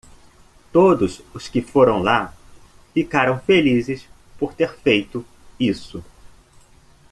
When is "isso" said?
5.59-6.03